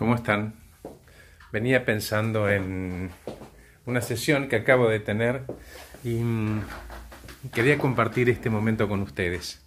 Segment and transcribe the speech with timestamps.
[0.00, 0.54] ¿Cómo están?
[1.52, 3.10] Venía pensando en
[3.84, 5.42] una sesión que acabo de tener
[6.02, 6.62] y mm,
[7.52, 9.62] quería compartir este momento con ustedes.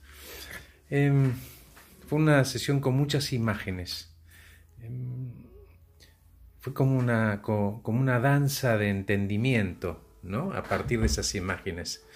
[0.89, 1.33] Em,
[2.07, 4.11] fue una sesión con muchas imágenes.
[4.81, 5.33] Em,
[6.61, 10.52] fue como una, como una danza de entendimiento, ¿no?
[10.54, 12.07] A partir de esas imágenes.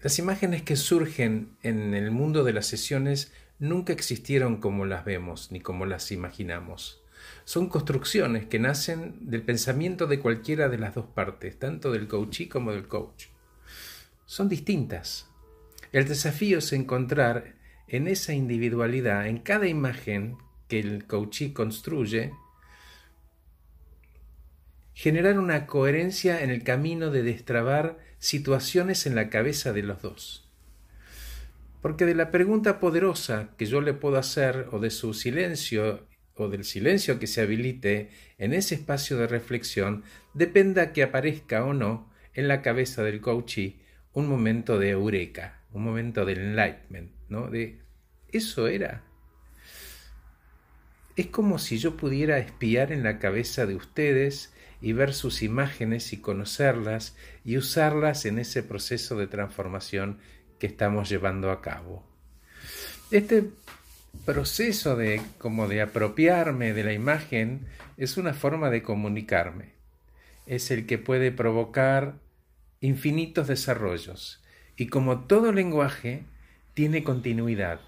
[0.00, 3.32] Las imágenes que surgen en el mundo de las sesiones
[3.62, 7.00] nunca existieron como las vemos ni como las imaginamos.
[7.44, 12.48] Son construcciones que nacen del pensamiento de cualquiera de las dos partes, tanto del coachee
[12.48, 13.26] como del coach.
[14.26, 15.30] Son distintas.
[15.92, 17.54] El desafío es encontrar
[17.86, 22.32] en esa individualidad, en cada imagen que el coachee construye,
[24.92, 30.51] generar una coherencia en el camino de destrabar situaciones en la cabeza de los dos.
[31.82, 36.48] Porque de la pregunta poderosa que yo le puedo hacer o de su silencio o
[36.48, 42.10] del silencio que se habilite en ese espacio de reflexión dependa que aparezca o no
[42.34, 43.82] en la cabeza del coachee
[44.14, 47.48] un momento de eureka, un momento de enlightenment, ¿no?
[47.50, 47.80] De
[48.28, 49.02] eso era.
[51.16, 56.12] Es como si yo pudiera espiar en la cabeza de ustedes y ver sus imágenes
[56.12, 60.18] y conocerlas y usarlas en ese proceso de transformación
[60.62, 62.04] que estamos llevando a cabo.
[63.10, 63.50] Este
[64.24, 69.72] proceso de como de apropiarme de la imagen es una forma de comunicarme.
[70.46, 72.14] Es el que puede provocar
[72.78, 74.40] infinitos desarrollos
[74.76, 76.22] y como todo lenguaje
[76.74, 77.80] tiene continuidad,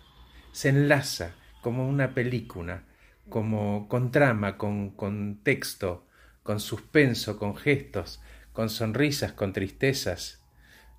[0.51, 2.83] se enlaza como una película,
[3.29, 6.09] como con trama, con contexto,
[6.43, 8.21] con suspenso, con gestos,
[8.53, 10.43] con sonrisas, con tristezas.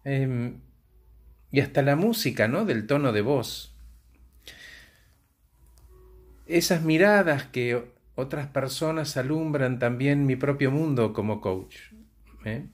[0.06, 0.62] Em,
[1.56, 2.66] y hasta la música, ¿no?
[2.66, 3.74] Del tono de voz.
[6.48, 7.82] Esas miradas que
[8.16, 11.78] otras personas alumbran también mi propio mundo como coach.
[12.44, 12.66] ¿eh?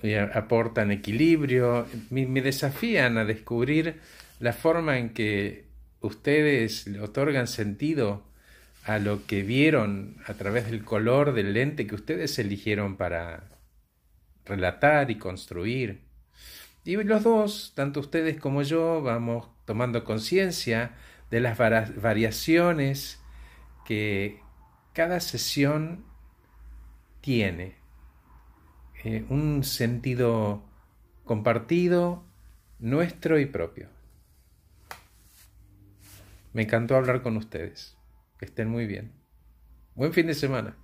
[0.00, 3.98] Y aportan equilibrio, me, desafían a descubrir
[4.38, 5.66] la forma en que
[6.02, 8.22] ustedes otorgan sentido
[8.84, 13.58] a lo que vieron a través del color del lente que ustedes eligieron para
[14.44, 16.11] relatar y construir.
[16.84, 20.96] Y los dos, tanto ustedes como yo, vamos tomando conciencia
[21.30, 23.20] de las variaciones
[23.84, 24.40] que
[24.92, 26.04] cada sesión
[27.20, 27.76] tiene.
[29.04, 30.62] Eh, un sentido
[31.24, 32.24] compartido,
[32.78, 33.88] nuestro y propio.
[36.52, 37.96] Me encantó hablar con ustedes.
[38.38, 39.12] Que estén muy bien.
[39.94, 40.76] Buen fin de semana.